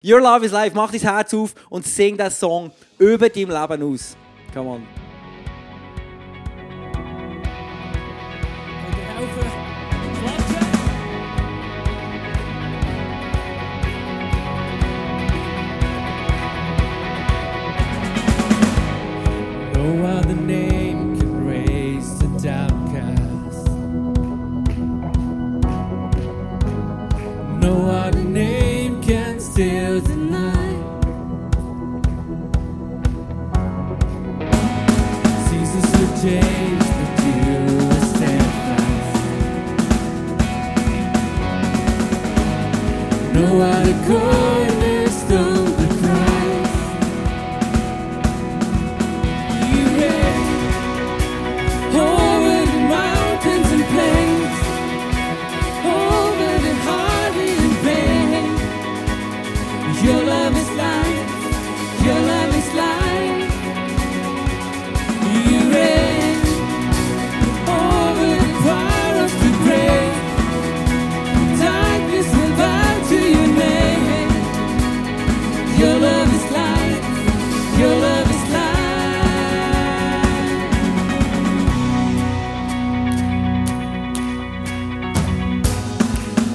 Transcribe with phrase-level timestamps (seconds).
[0.00, 3.82] Your Love is Life, mach dein Herz auf und sing den Song über dein Leben
[3.82, 4.16] aus.
[4.54, 5.07] Come on.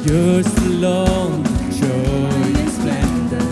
[0.06, 1.88] Your alone, joy
[2.60, 3.48] and splendor.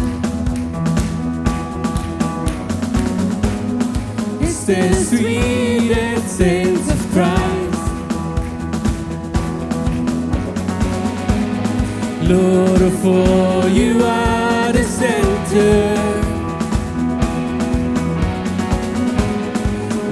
[4.42, 7.84] It's the sweet essence of Christ,
[12.30, 15.96] Lord, for you are the center.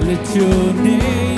[0.05, 1.28] Let your name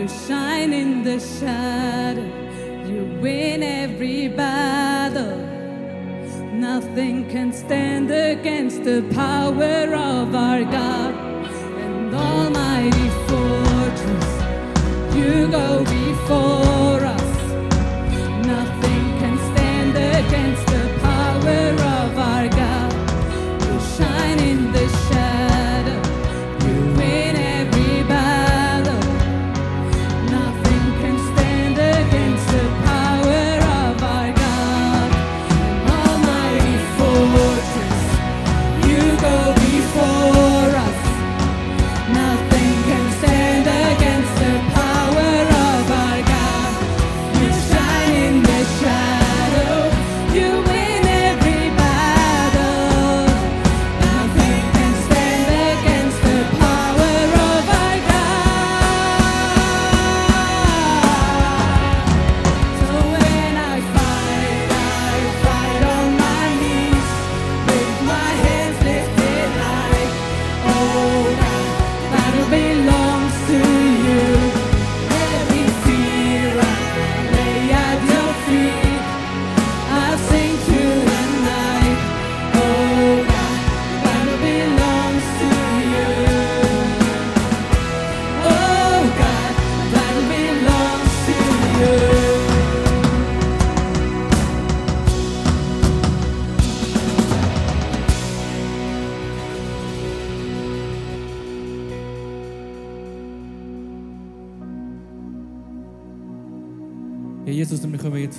[0.00, 2.24] You shine in the shadow,
[2.88, 5.36] you win every battle.
[6.54, 11.14] Nothing can stand against the power of our God
[11.84, 15.14] and Almighty fortress.
[15.14, 16.69] You go before.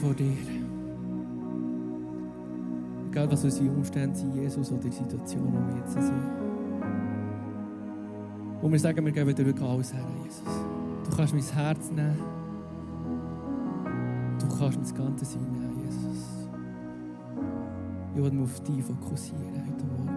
[0.01, 0.34] vor dir.
[3.12, 6.12] Egal was unsere Umstände sind, Jesus oder die Situation, in der wir jetzt sind.
[8.62, 10.43] Und wir sagen, wir geben dir wirklich alles her, Jesus.
[11.03, 12.17] Du kannst mein Herz nehmen.
[14.39, 16.48] Du kannst mein ganzes Sein nehmen, Jesus.
[18.15, 20.10] Ich will mich auf dich fokussieren heute Morgen.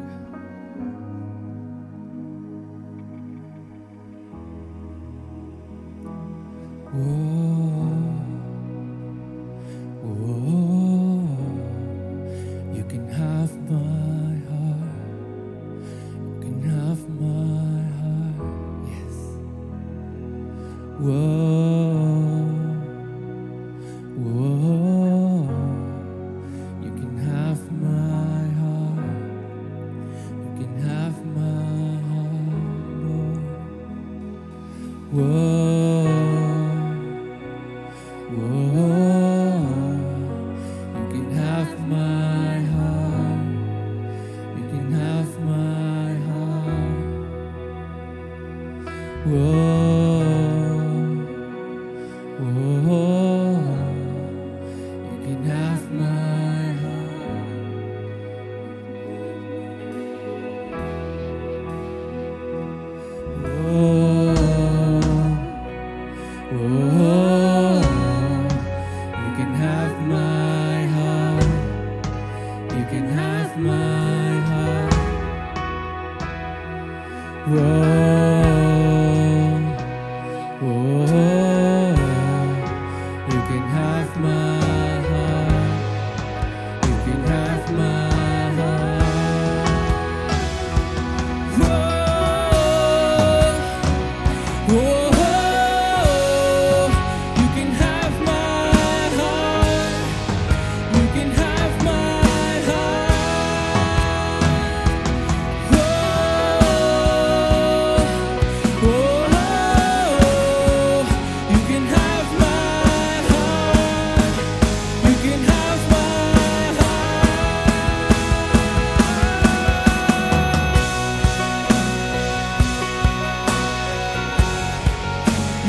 [6.96, 7.53] Oh.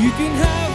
[0.06, 0.65] You can have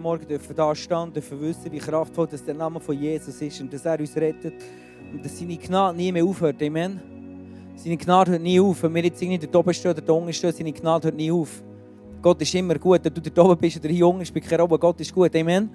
[0.00, 3.72] Morgen dürfen da stehen dürfen wissen, wie kraftvoll das der Name von Jesus ist und
[3.72, 4.54] dass er uns rettet
[5.12, 6.62] und dass seine Gnade nie mehr aufhört.
[6.62, 7.00] Amen.
[7.76, 8.82] Seine Gnade hört nie auf.
[8.82, 11.30] Wenn wir jetzt irgendwie dort oben stehen oder da unten stehen, seine Gnade hört nie
[11.30, 11.62] auf.
[12.22, 13.06] Gott ist immer gut.
[13.06, 14.78] Ob du dort oben bist oder hier unten, spielt keine Rolle.
[14.78, 15.36] Gott ist gut.
[15.36, 15.68] Amen.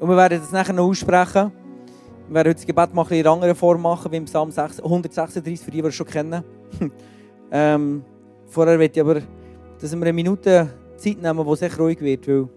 [0.00, 1.52] Und wir werden das nachher noch aussprechen.
[2.28, 4.80] Wir werden heute das Gebet mal in einer anderen Form machen, wie im Psalm 6
[4.80, 6.42] 136, für die, die es schon kennen.
[7.52, 8.04] ähm,
[8.46, 9.22] vorher möchte ich aber,
[9.80, 12.48] dass wir eine Minute Zeit nehmen, wo es echt ruhig wird, weil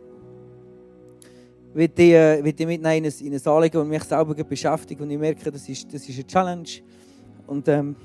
[1.75, 5.17] ich, äh, will ich in ein, in ein Anliegen und mich selber beschäftigen und ich
[5.17, 6.69] merke, das ist, das ist eine Challenge.
[7.47, 7.95] Und ähm,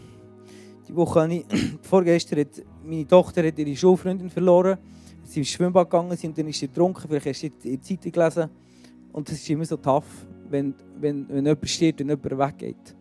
[0.89, 1.45] die Woche habe ich,
[1.83, 4.79] vorgestern hat meine Tochter hat ihre Schulfreundin verloren.
[5.25, 7.81] Sie ist ins Schwimmbad gegangen sie und dann ist sie getrunken, vielleicht hast du die
[7.81, 8.51] Zeitung gelesen.
[9.13, 12.95] Und das ist immer so tough, wenn, wenn, wenn jemand steht und jemand weggeht.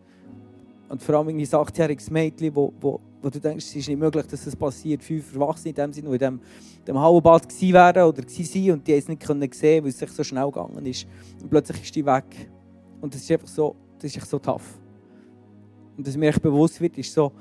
[0.88, 2.72] Und vor allem ein 8-jähriges Mädchen, wo,
[3.22, 5.02] wo du denkst, es ist nicht möglich, dass das passiert.
[5.02, 6.40] Fünf Erwachsene in dem Sinne, die in dem,
[6.86, 10.10] dem Hallenbad gewesen wären oder waren und die es nicht können sehen, weil es sich
[10.10, 11.06] so schnell gegangen ist.
[11.42, 12.50] Und plötzlich ist die weg.
[13.00, 14.78] Und das ist einfach so, das ist so tough.
[15.96, 17.32] Und dass mir echt bewusst wird, ist so,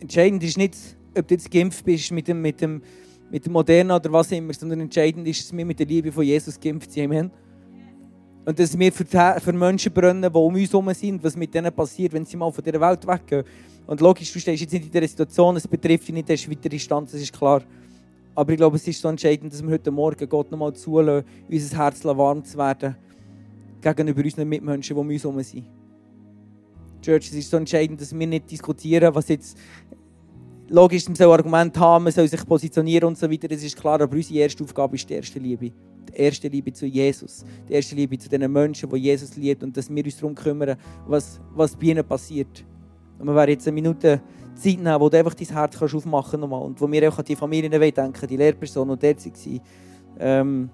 [0.00, 0.76] entscheidend ist nicht,
[1.16, 2.82] ob du jetzt geimpft bist mit dem, mit dem,
[3.30, 6.24] mit dem Moderna oder was immer, sondern entscheidend ist, dass wir mit der Liebe von
[6.24, 7.04] Jesus geimpft sind.
[7.04, 7.30] Amen.
[8.48, 11.70] Und dass wir für, für Menschen brennen, die um uns herum sind, was mit denen
[11.70, 13.44] passiert, wenn sie mal von dieser Welt weggehen.
[13.86, 16.50] Und logisch, du stehst jetzt nicht in dieser Situation, es betrifft dich nicht, das ist
[16.50, 17.60] weitere Stand, das ist klar.
[18.34, 21.76] Aber ich glaube, es ist so entscheidend, dass wir heute Morgen Gott nochmal zulassen, unser
[21.76, 22.96] Herz warm zu werden
[23.82, 25.66] gegenüber unseren Mitmenschen, die um uns herum sind.
[27.02, 29.58] Church, es ist so entscheidend, dass wir nicht diskutieren, was jetzt
[30.70, 34.00] logisch, man soll Argumente haben, man soll sich positionieren und so weiter, das ist klar,
[34.00, 35.70] aber unsere erste Aufgabe ist die erste Liebe
[36.08, 39.76] die erste Liebe zu Jesus, die erste Liebe zu den Menschen, die Jesus liebt und
[39.76, 42.64] dass wir uns darum kümmern, was, was bei ihnen passiert.
[43.18, 44.20] Und wir werden jetzt eine Minute
[44.54, 47.24] Zeit nehmen, wo du einfach dein Herz kannst aufmachen kannst und wo wir auch an
[47.24, 49.60] die Familien denken, die Lehrpersonen, die dort waren,
[50.18, 50.70] ähm,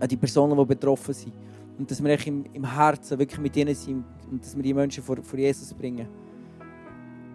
[0.00, 1.32] an die Personen, die betroffen sind.
[1.78, 5.02] Und dass wir im, im Herzen wirklich mit ihnen sind und dass wir die Menschen
[5.02, 6.06] vor, vor Jesus bringen.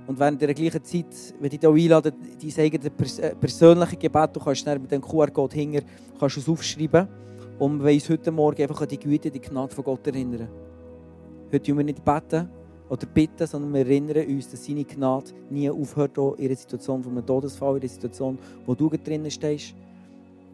[0.07, 4.39] Und während der gleichen Zeit, wenn ich dich einladen, dein eigenes äh, persönliche Gebet, du
[4.39, 5.81] kannst mit dem QR-Code hinger,
[6.17, 7.07] kannst es aufschreiben
[7.59, 10.47] und wir uns heute Morgen einfach an die Güte, die Gnade von Gott erinnern.
[11.51, 12.49] Heute tun wir nicht beten
[12.87, 17.11] oder bitten, sondern wir erinnern uns, dass seine Gnade nie aufhört in einer Situation von
[17.11, 19.75] einem Todesfall, in einer Situation, wo du drinnen stehst.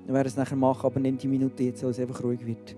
[0.06, 2.76] Wir werden es nachher machen, aber nimm die Minute jetzt, weil es einfach ruhig wird.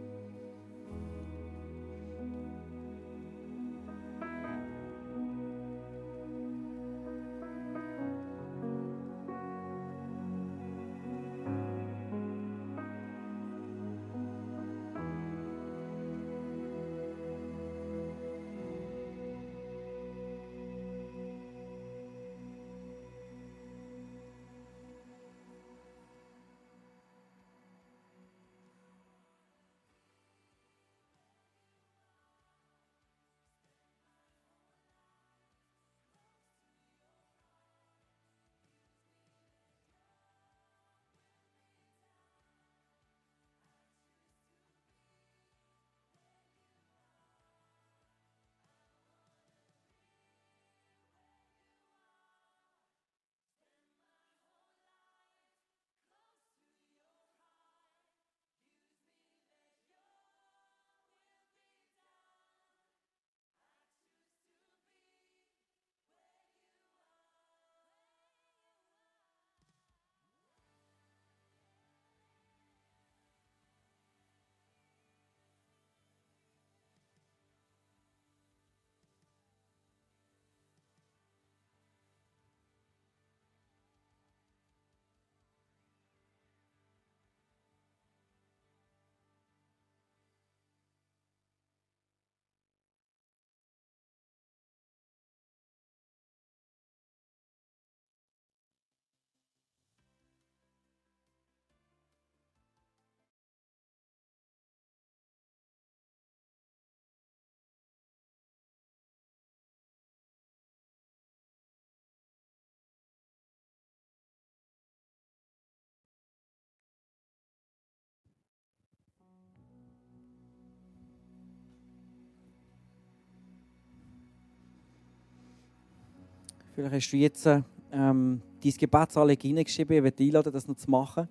[126.76, 129.96] Vielleicht hast du jetzt ähm, dein Gebetsanliegen hineingeschrieben.
[129.96, 131.30] Ich werde dich einladen, das noch zu machen.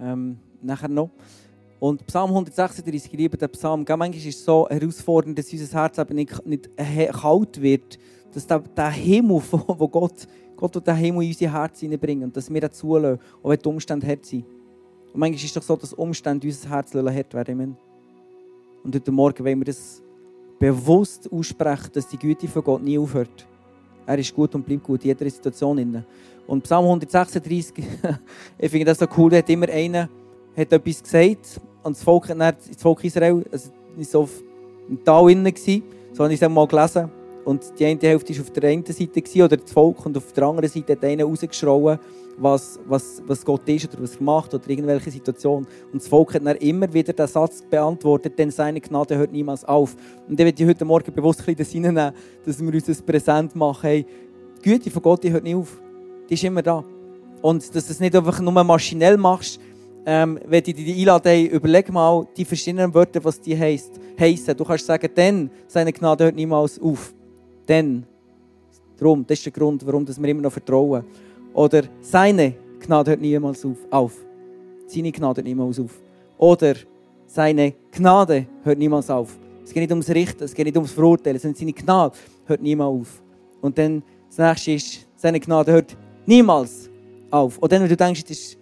[0.00, 1.10] Ähm, nachher noch.
[1.78, 3.84] Und Psalm 136, ich liebe den Psalm.
[3.86, 8.00] Manchmal ist es so herausfordernd, dass unser Herz eben nicht, nicht kalt wird.
[8.32, 12.52] Dass der, der Himmel, wo Gott, Gott den Himmel in unser Herz hineinbringt und dass
[12.52, 14.44] wir das zulassen, auch wenn die Umstände hart sind.
[15.12, 17.76] Und manchmal ist es doch so, dass Umstände unser Herz hart werden
[18.82, 20.02] Und heute Morgen wollen wir das
[20.58, 23.46] bewusst aussprechen, dass die Güte von Gott nie aufhört.
[24.06, 26.04] Er ist gut und bleibt gut in jeder Situation.
[26.46, 27.74] Und Psalm 136,
[28.58, 30.08] ich finde das so cool, da hat immer einer
[30.56, 34.28] hat etwas gesagt und das Volk, das Volk Israel, also ist so
[34.88, 35.52] im Tal innen
[36.12, 37.10] so habe ich es mal gelesen.
[37.44, 40.44] Und die eine Hälfte war auf der einen Seite oder das Volk und auf der
[40.44, 41.98] anderen Seite hat einer rausgeschrien,
[42.38, 45.66] was, was, was Gott ist oder was er macht oder irgendwelche Situation.
[45.92, 49.64] Und das Volk hat dann immer wieder den Satz beantwortet, denn seine Gnade hört niemals
[49.64, 49.94] auf.
[50.28, 53.54] Und ich möchte heute Morgen bewusst ein bisschen das reinnehmen, dass wir uns das präsent
[53.54, 53.82] machen.
[53.82, 54.06] Hey,
[54.64, 55.80] die Güte von Gott die hört nicht auf.
[56.28, 56.82] Die ist immer da.
[57.42, 59.60] Und dass du das nicht einfach nur maschinell machst,
[60.06, 64.56] ähm, wenn ich dich einlade, hey, überleg mal die verschiedenen Wörter, was die heisst, heissen.
[64.56, 67.14] Du kannst sagen, denn seine Gnade hört niemals auf.
[67.68, 68.04] Denn.
[68.96, 71.04] Darum, das ist der Grund, warum wir immer noch vertrauen.
[71.52, 73.78] Oder seine Gnade hört niemals auf.
[73.90, 74.16] auf.
[74.86, 76.00] Seine Gnade hört niemals auf.
[76.38, 76.74] Oder
[77.26, 79.36] seine Gnade hört niemals auf.
[79.64, 82.88] Es geht nicht ums Richten, es geht nicht ums Verurteilen, sondern seine Gnade hört niemals
[82.88, 83.22] auf.
[83.62, 85.96] Und dann das nächste ist, seine Gnade hört
[86.26, 86.90] niemals
[87.30, 87.58] auf.
[87.58, 88.58] Und dann, wenn du denkst, jetzt ist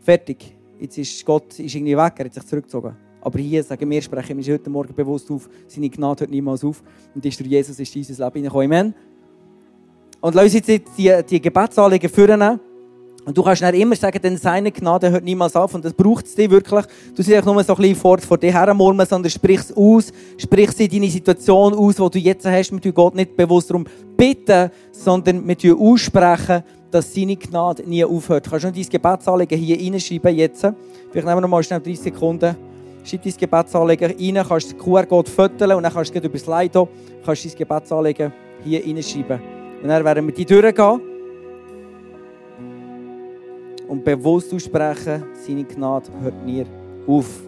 [0.00, 3.03] fertig, jetzt ist Gott ist irgendwie weg, er hat sich zurückgezogen.
[3.24, 6.82] Aber hier sagen wir, sprechen wir heute Morgen bewusst auf, seine Gnade hört niemals auf.
[7.14, 8.72] Und ist durch Jesus ist unser Leben hineingekommen.
[8.72, 8.94] Amen.
[10.20, 12.60] Und lass uns jetzt die, die Gebetsanliegen führen.
[13.26, 15.74] Und du kannst dann immer sagen, denn seine Gnade hört niemals auf.
[15.74, 16.84] Und das braucht es dir wirklich.
[17.14, 20.12] Du sollst nicht nur so ein bisschen vor, vor dir hermurmeln, sondern sprich es aus.
[20.36, 22.72] Sprich sie deine Situation aus, die du jetzt hast.
[22.72, 28.04] Wir tun Gott nicht bewusst darum bitten, sondern wir tun aussprechen, dass seine Gnade nie
[28.04, 28.44] aufhört.
[28.44, 30.60] Du kannst nur dein Gebetsanliegen hier reinschreiben jetzt.
[31.10, 32.54] Vielleicht nehmen wir noch mal schnell 30 Sekunden.
[33.04, 36.88] Schreib dein Gebetsanliegen rein, kannst den QR-Code fotografieren und dann kannst du über das Slido
[37.24, 38.32] kannst dein Gebetsanliegen
[38.64, 39.40] hier reinschreiben.
[39.82, 41.00] Und dann werden wir die durchgehen
[43.88, 46.64] und bewusst aussprechen, seine Gnade hört nie
[47.06, 47.42] auf.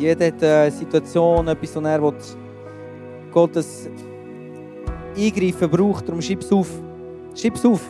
[0.00, 2.14] Jeder hat eine Situation, etwas, wo er will,
[3.30, 3.90] Gottes
[5.14, 6.08] Eingreifen braucht.
[6.08, 6.68] Darum schreib es auf.
[7.34, 7.82] Schreib es auf.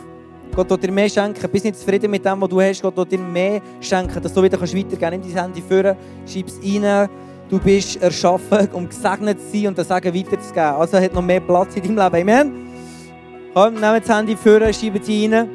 [0.53, 1.49] Gott wird dir mehr schenken.
[1.49, 2.81] Bist nicht zufrieden mit dem, was du hast.
[2.81, 5.11] Gott wird dir mehr schenken, dass du wieder weitergehen kannst.
[5.11, 5.95] Nimm dein Handy führen,
[6.25, 7.09] schreib es rein.
[7.49, 10.75] Du bist erschaffen, um gesegnet zu sein und das Sagen weiterzugeben.
[10.75, 12.29] Also hat noch mehr Platz in deinem Leben.
[12.29, 12.51] Amen.
[13.53, 15.49] Komm, nimm das Handy führen, schreib es rein.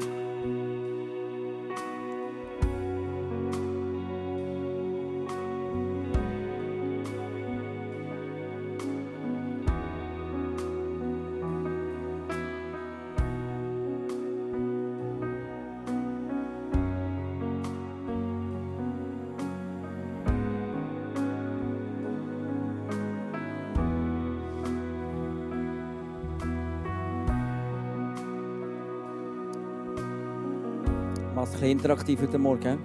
[31.67, 32.79] Bisschen interaktiv heute Morgen.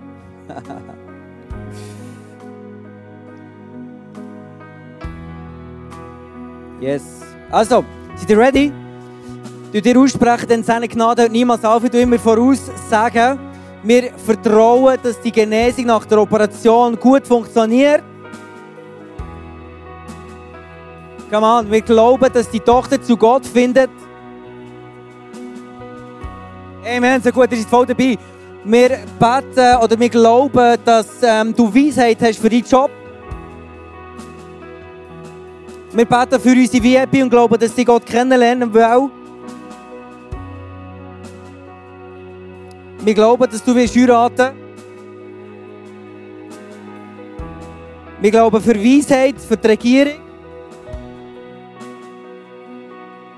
[6.82, 7.22] yes.
[7.52, 8.72] Also, seid ihr ready?
[9.72, 11.84] Du dir aussprechen, denn seine Gnade hört niemals auf.
[11.84, 13.40] Ich immer voraus sagen,
[13.84, 18.04] wir vertrauen, dass die Genesung nach der Operation gut funktioniert.
[21.30, 23.90] Come on, wir glauben, dass die Tochter zu Gott findet.
[26.84, 28.18] Amen, so gut, ihr seid voll dabei.
[28.64, 32.92] Wir beten oder wir glauben, dass ähm, du Weisheit hast für deinen Job.
[35.92, 39.10] Wir beten für unsere VIP und glauben, dass sie Gott kennenlernen will.
[43.04, 44.52] Wir glauben, dass du wirst heiraten
[48.22, 50.14] Wir glauben für Weisheit, für die Regierung.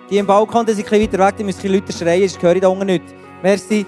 [0.10, 2.24] Die im Balkon, die sind ein bisschen weiter weg, die müssen ein bisschen lauter schreien,
[2.24, 3.04] das höre ich da unten nicht.
[3.42, 3.86] Merci.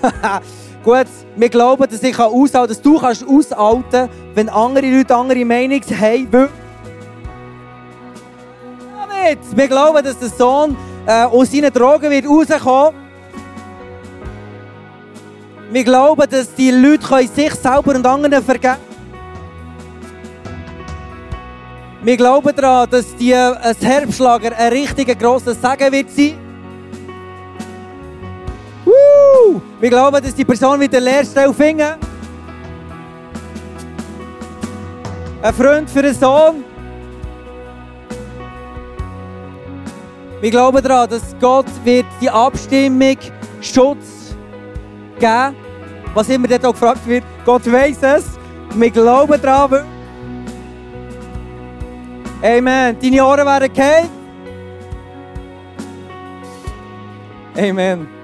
[0.82, 5.44] Gut, wir glauben, dass ich aushalten kann, dass du kannst aushalten wenn andere Leute andere
[5.44, 6.48] Meinung haben.
[9.54, 12.98] Wir glauben, dass der Sohn äh, aus seinen Drogen wird rauskommen.
[15.70, 18.76] Wir glauben, dass die Leute können sich selber und anderen vergeben
[22.02, 26.49] Wir glauben daran, dass die, ein Herbstschlager ein richtiger grosser Segen wird sein.
[29.80, 31.94] Wir glauben, dass die Person wieder Lehrstelle finden.
[35.42, 36.64] Ein Freund für einen Sohn.
[40.40, 43.16] Wir glauben daran, dass Gott wird die Abstimmung
[43.60, 44.34] Schutz
[45.18, 45.56] geben.
[46.14, 48.24] Was immer dort auch gefragt wird, Gott weiß es.
[48.74, 49.84] Wir glauben daran.
[52.42, 52.96] Amen.
[53.00, 54.10] Deine Ohren werden geheilt.
[57.56, 58.19] Amen.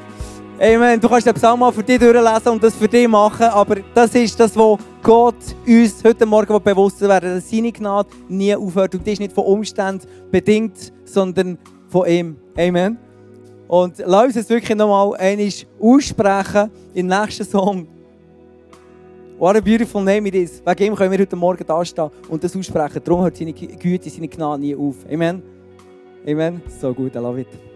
[0.58, 0.98] Amen.
[0.98, 4.14] Du kannst den Psalm mal für dich durchlesen und das für dich machen, aber das
[4.14, 5.34] ist das, was Gott
[5.66, 9.44] uns heute Morgen bewusst werden dass seine Gnade nie aufhört und die ist nicht von
[9.44, 12.36] Umständen bedingt, sondern von ihm.
[12.56, 12.96] Amen.
[13.68, 17.86] Und lass uns es wirklich nochmal einmal aussprechen im nächsten Song.
[19.38, 20.62] What a beautiful name it is.
[20.64, 23.02] Wegen ihm können wir heute Morgen da stehen und das aussprechen.
[23.04, 24.96] Darum hört seine Güte, seine Gnade nie auf.
[25.12, 25.42] Amen.
[26.26, 26.62] Amen.
[26.80, 27.75] So gut, I love it.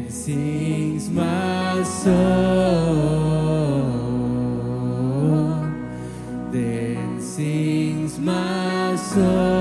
[0.23, 2.13] sings my soul.
[6.51, 9.60] Then sings my soul.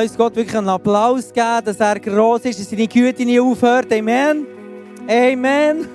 [0.00, 3.38] Lass uns Gott wirklich einen Applaus geben, dass er groß ist, dass seine Güte nie
[3.38, 3.92] aufhört.
[3.92, 4.46] Amen.
[5.06, 5.86] Amen.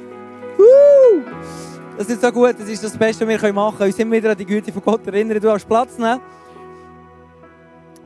[0.56, 1.24] Woo!
[1.98, 3.90] Das ist so gut, das ist das Beste, was wir machen können.
[3.90, 5.40] Uns immer wieder an die Güte von Gott erinnern.
[5.42, 6.22] Du hast Platz nehmen.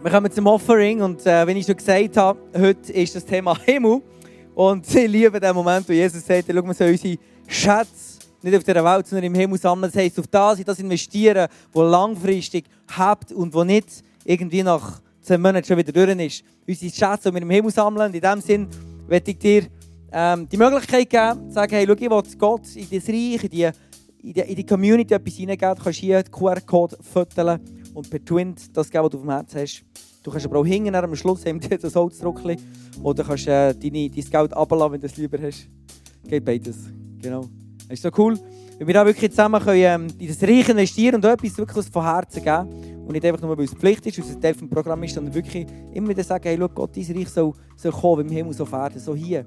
[0.01, 3.57] Wir kommen zum Offering und äh, wenn ich schon gesagt habe, heute ist das Thema
[3.65, 4.01] Himmel.
[4.55, 8.63] Und ich liebe den Moment, wo Jesus sagt, schau, wir sollen unsere Schätze nicht auf
[8.63, 9.91] dieser Welt, sondern im Himmel sammeln.
[9.91, 15.01] Das heisst, auf das, in das investieren, wo langfristig habt und wo nicht irgendwie nach
[15.29, 16.43] zehn Monaten schon wieder durch ist.
[16.67, 18.11] Unsere Schätze, die wir im Himmel sammeln.
[18.11, 18.67] In diesem Sinn
[19.07, 19.67] möchte ich dir
[20.11, 23.49] ähm, die Möglichkeit geben, zu sagen, hey, schau, ich will Gott in das Reich, in
[23.49, 23.69] die,
[24.23, 25.75] in die, in die Community etwas hineingeben.
[25.75, 27.59] Du kannst hier den QR-Code fotografieren
[27.93, 29.83] und per Twint das geben, was du auf dem Herz hast.
[30.23, 32.57] Du kannst aber auch hinten am Schluss haben wir das Holzdruckchen
[33.03, 35.67] oder kannst äh, deine, dein Geld ablassen, wenn du es lieber hast.
[36.27, 36.77] Geht beides.
[37.21, 37.41] Genau.
[37.87, 38.39] Das ist so cool.
[38.79, 42.03] Wenn wir da wirklich zusammen können, ähm, in das Reich investieren und etwas wirklich von
[42.03, 44.69] Herzen geben und nicht einfach nur, weil es Pflicht ist, weil es ein Teil des
[44.69, 48.27] Programms ist, sondern wirklich immer wieder sagen, hey, schau, Gott, dein Reich soll, soll kommen,
[48.27, 49.43] im Himmel, so auf Erden, so hier.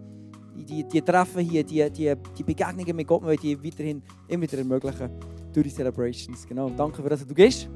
[0.56, 4.58] Die, die Treffen hier, die, die, die Begegnungen mit Gott, wir die weiterhin immer wieder
[4.58, 5.10] ermöglichen
[5.52, 6.44] durch die Celebrations.
[6.44, 7.68] Genau, danke für das, was du gehst.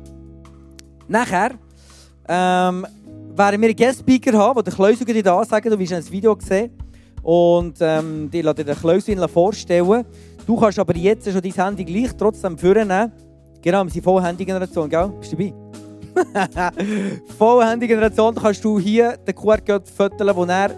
[1.07, 1.53] Nachher
[2.29, 2.85] ähm,
[3.37, 5.71] werden wir einen Guest-Speaker haben, der den Kleusel dir da sagen.
[5.71, 6.73] Du wirst ein Video gesehen.
[7.23, 10.05] Und ähm, die lasse dir den Kleusel vorstellen.
[10.45, 13.13] Du kannst aber jetzt schon dein Handy gleich trotzdem vornehmen.
[13.63, 15.13] Genau, wir sind Vollhandy-Generation, gell?
[15.21, 15.66] Bist du dabei?
[17.39, 20.71] Vollhandy-Generation, kannst du hier den QR-Code fotografieren, wo er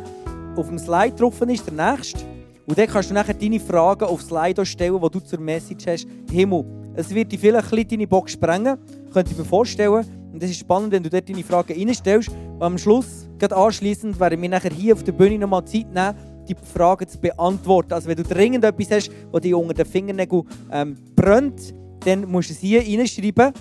[0.57, 2.21] auf dem Slide drauf ist, der nächste.
[2.67, 6.07] Und dann kannst du nachher deine Fragen auf Slide stellen, die du zur Message hast.
[6.31, 8.77] Himmel, es wird dir vielleicht ein deine Box sprengen,
[9.13, 10.05] könnte ich mir vorstellen.
[10.33, 12.29] Und es ist spannend, wenn du dort deine Fragen reinstellst.
[12.29, 16.15] Und am Schluss, gerade anschliessend, werden wir nachher hier auf der Bühne nochmal Zeit nehmen,
[16.47, 17.93] die Fragen zu beantworten.
[17.93, 21.75] Also wenn du dringend etwas hast, das dich unter den Fingernägeln ähm, brennt,
[22.05, 23.53] dann musst du es hier reinschreiben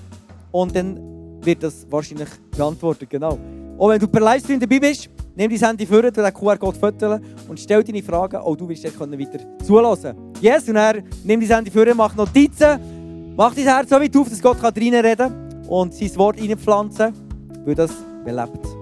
[0.52, 3.10] und dann wird das wahrscheinlich beantwortet.
[3.10, 3.38] Genau.
[3.78, 7.60] Und wenn du per Livestream dabei bist, nimm dein Handy vor, den QR-Code fotografieren und
[7.60, 8.38] stell deine Fragen.
[8.38, 10.15] Auch du wirst dann weiter zulassen.
[10.41, 14.30] Yes, und dann nimm dein Handy vor, mach Notizen, mach dein Herz so weit auf,
[14.30, 17.13] dass Gott reinreden kann und sein Wort reinpflanzen,
[17.65, 17.91] weil das
[18.26, 18.77] belebt.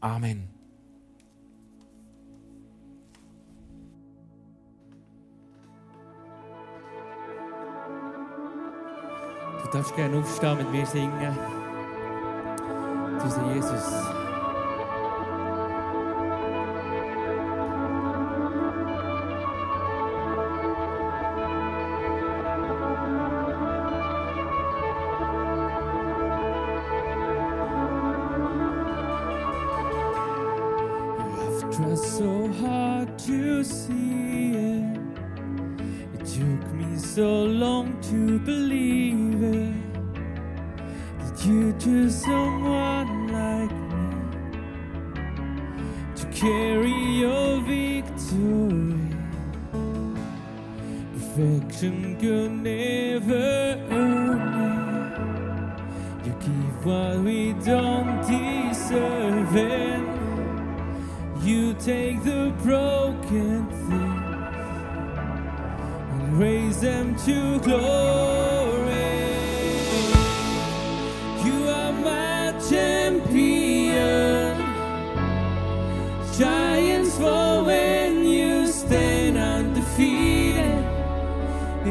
[0.00, 0.48] Amen.
[9.62, 11.38] Du darfst gerne aufstehen mit mir singen.
[13.18, 14.17] Du Jesus.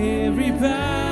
[0.07, 1.06] every bow.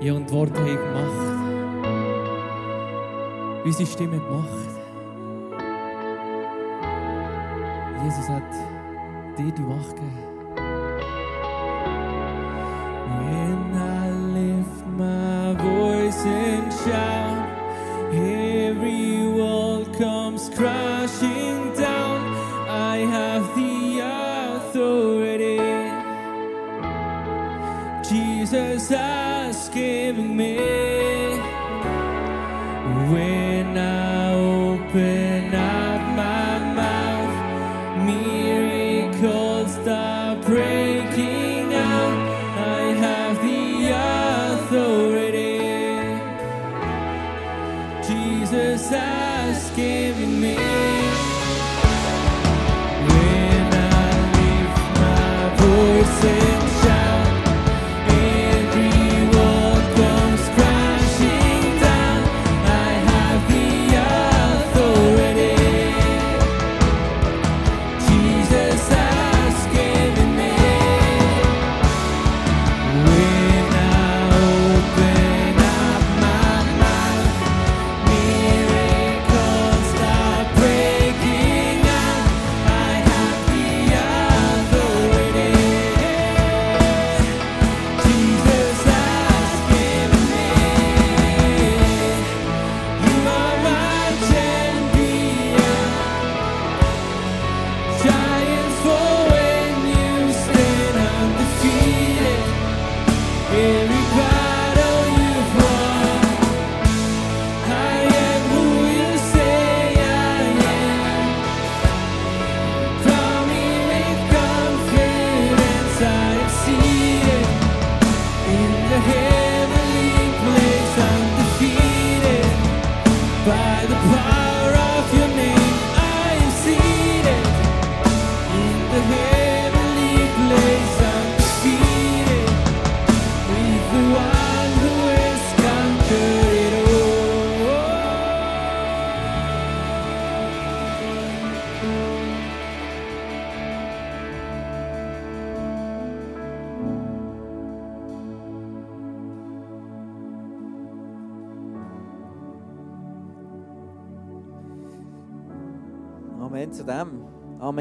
[0.00, 1.36] ihr und Wort haben gemacht.
[3.64, 4.68] Unsere Stimme gemacht.
[8.04, 8.42] Jesus hat
[9.36, 10.26] dir die Macht gegeben.
[13.18, 17.48] When I lift my voice and shout,
[18.12, 21.45] every wall comes crashing.
[30.06, 30.56] giving me.
[33.10, 33.35] When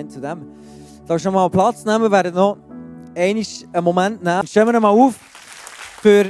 [0.06, 0.46] Amen zu dem.
[1.08, 2.12] Darfst du mal Platz nehmen?
[2.12, 2.58] Werden noch
[3.16, 4.48] einen Moment nehmen.
[4.48, 5.16] Stellen wir mal auf,
[6.02, 6.26] für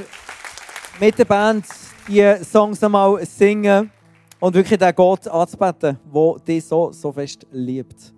[1.00, 1.66] mit der Band
[2.08, 3.90] die Songs einmal singen
[4.40, 8.12] und wirklich den Gott anzubeten, der dich so, so fest liebt.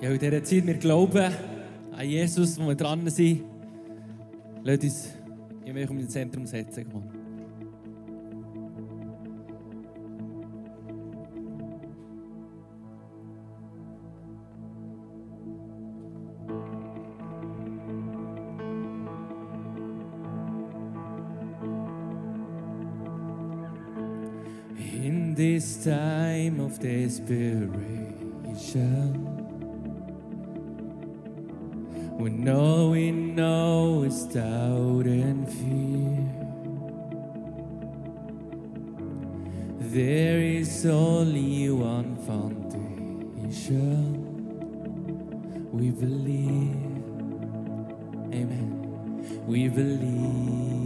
[0.00, 1.32] Ja, in dieser Zeit, wir glauben
[1.92, 3.42] an Jesus, wo wir dran sind.
[4.62, 5.08] Lasst uns
[5.64, 6.86] in ins Zentrum setzen.
[6.90, 7.17] Komm
[25.58, 28.06] this time of desperation,
[32.16, 36.30] when all we know is doubt and fear,
[39.80, 43.82] there is only one foundation.
[45.72, 47.02] We believe,
[48.32, 49.42] Amen.
[49.44, 50.77] We believe.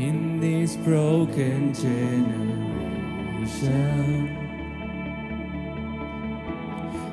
[0.00, 2.66] In this broken generation.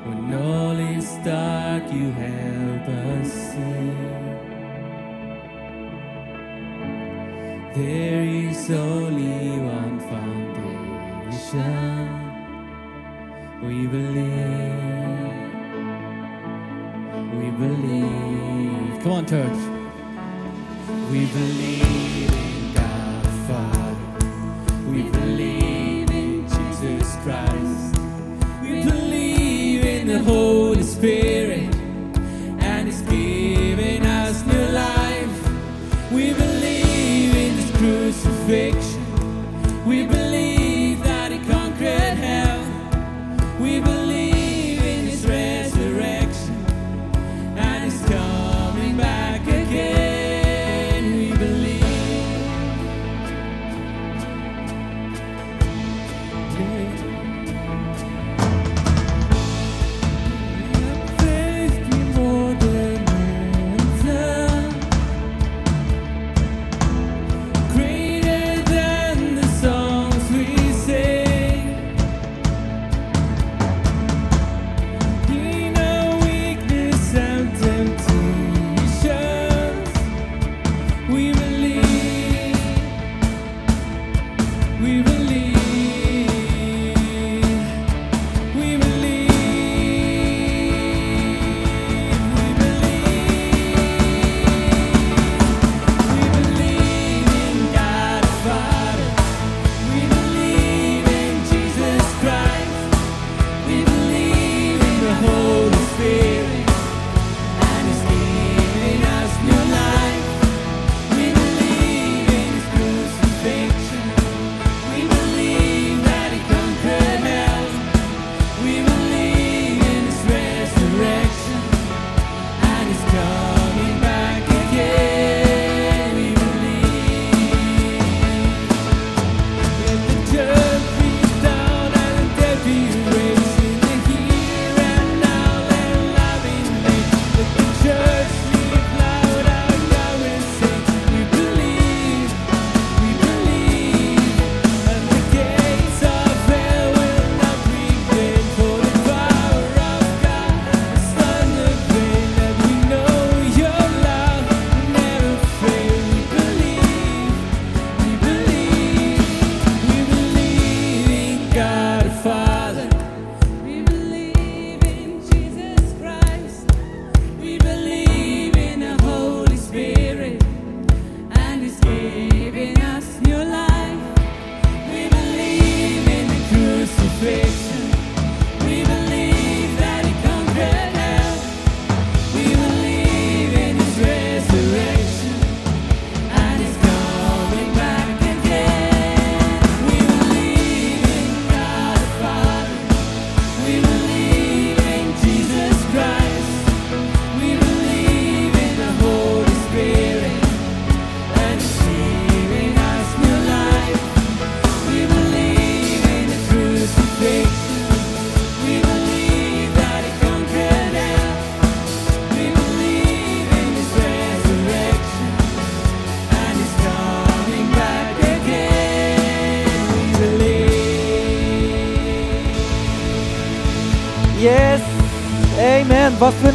[0.04, 3.92] When all is dark, you help us see.
[7.74, 11.54] There is only one foundation.
[13.62, 14.74] We believe.
[17.38, 19.02] We believe.
[19.02, 19.60] Come on, church.
[21.10, 22.43] We believe
[27.24, 27.96] Christ.
[28.60, 31.73] We believe in the Holy Spirit.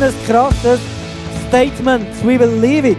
[0.02, 0.80] Ein krasses
[1.48, 2.08] Statement.
[2.24, 2.98] We leave it.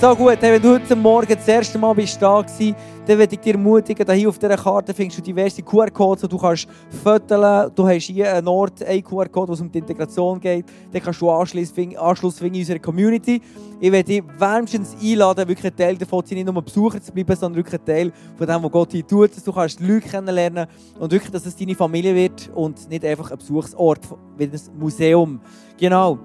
[0.00, 2.74] So gut, hey, wenn du heute Morgen das erste Mal bist da warst,
[3.06, 6.38] dann würde ich dir ermutigen, hier auf dieser Karte findest du diverse QR-Codes, die du
[6.38, 6.68] kannst
[7.02, 10.66] fotografieren Du hast hier einen Ort, einen QR-Code, wo es um die Integration geht.
[10.92, 13.40] Dann kannst du Anschluss finden, Anschluss finden in unserer Community.
[13.80, 17.12] Ich werde dich wärmstens einladen, wirklich ein Teil davon zu sein, nicht nur Besucher zu
[17.12, 20.08] bleiben, sondern wirklich ein Teil von dem, was Gott hier tut, dass du kannst Leute
[20.08, 20.66] kennenlernen
[20.98, 24.00] und wirklich, dass es deine Familie wird und nicht einfach ein Besuchsort,
[24.36, 25.40] wie ein Museum.
[25.78, 26.18] Genau.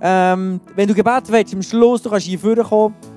[0.00, 2.94] Ähm, wenn du Gebet willst, am Schluss, du kannst hier vorkommen.
[3.00, 3.09] face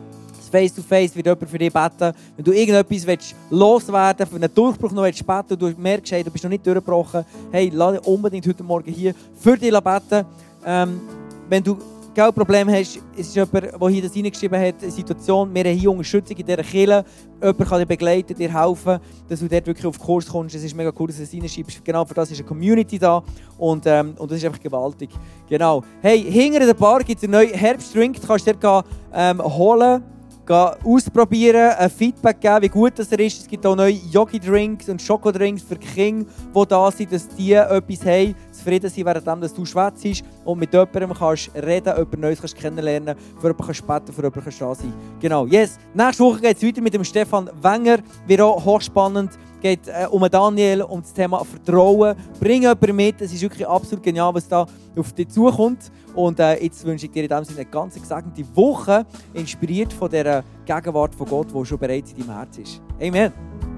[0.76, 2.14] to face wird jemand für dich beten.
[2.36, 6.44] Wenn du irgendetwas willst, loswerden für einen Durchbruch noch willst beten du merkst, du bist
[6.44, 10.26] noch nicht durchgebrochen, hey, dich unbedingt heute Morgen hier für dich beten.
[10.66, 11.02] Ähm,
[11.50, 11.78] wenn du
[12.16, 15.76] kein Problem hast, es ist jemand, der hier das reingeschrieben hat, eine Situation, wir haben
[15.76, 17.04] hier Unterstützung in dieser Kirche,
[17.42, 20.54] jemand kann dich begleiten, dir helfen, dass du dort wirklich auf Kurs kommst.
[20.54, 21.84] Es ist mega cool, dass du es reinschreibst.
[21.84, 23.24] Genau für das ist eine Community da
[23.58, 25.10] und, ähm, und das ist einfach gewaltig.
[25.50, 25.84] Genau.
[26.02, 30.04] Hey, hinter der Bar gibt es einen neuen Herbstdrink, du kannst dir ähm, holen
[30.50, 33.42] ausprobieren, ein Feedback geben, wie gut das er ist.
[33.42, 38.06] Es gibt auch neue Yogi-Drinks und Schokodrinks für Kinder, die da sind, dass die etwas
[38.06, 43.16] haben, zufrieden sind, während du schwätzt und mit jemandem kannst reden, jemand Neues kannst kennenlernen,
[43.40, 44.94] für jemanden beten, für jemanden da sein.
[45.20, 45.78] Genau, yes.
[45.94, 49.32] Nächste Woche geht es weiter mit dem Stefan Wenger, wird auch hochspannend
[49.64, 52.16] geht äh, um Daniel, um das Thema Vertrauen.
[52.40, 55.90] Bring jemanden mit, es ist wirklich absolut genial, was da auf dich zukommt.
[56.16, 60.10] Und äh, jetzt wünsche ich dir in diesem Sinne eine ganz gesegnete Woche, inspiriert von
[60.10, 62.82] der Gegenwart von Gott, die schon bereits in deinem Herz ist.
[63.02, 63.32] Amen.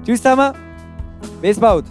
[0.03, 0.53] Tschüss zusammen,
[1.41, 1.85] bis bald.